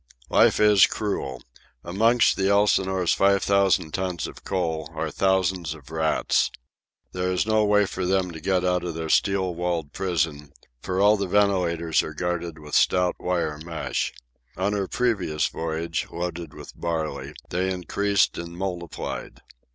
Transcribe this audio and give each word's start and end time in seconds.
Life 0.31 0.59
is 0.59 0.87
cruel. 0.87 1.43
Amongst 1.83 2.35
the 2.35 2.49
Elsinore's 2.49 3.13
five 3.13 3.43
thousand 3.43 3.93
tons 3.93 4.25
of 4.25 4.43
coal 4.43 4.89
are 4.95 5.11
thousands 5.11 5.75
of 5.75 5.91
rats. 5.91 6.49
There 7.11 7.31
is 7.31 7.45
no 7.45 7.63
way 7.65 7.85
for 7.85 8.03
them 8.07 8.31
to 8.31 8.39
get 8.39 8.65
out 8.65 8.83
of 8.83 8.95
their 8.95 9.09
steel 9.09 9.53
walled 9.53 9.93
prison, 9.93 10.53
for 10.81 10.99
all 10.99 11.17
the 11.17 11.27
ventilators 11.27 12.01
are 12.01 12.15
guarded 12.15 12.57
with 12.57 12.73
stout 12.73 13.15
wire 13.19 13.59
mesh. 13.59 14.11
On 14.57 14.73
her 14.73 14.87
previous 14.87 15.45
voyage, 15.49 16.07
loaded 16.09 16.55
with 16.55 16.73
barley, 16.75 17.35
they 17.51 17.69
increased 17.71 18.39
and 18.39 18.57
multiplied. 18.57 19.39